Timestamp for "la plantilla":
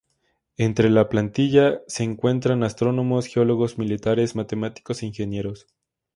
0.89-1.83